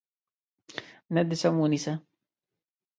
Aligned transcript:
نیت 1.13 1.27
دې 1.29 1.37
سم 1.41 1.55
ونیسه. 1.59 1.93